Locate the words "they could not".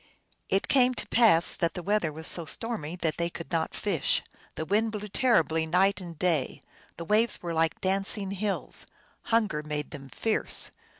3.17-3.75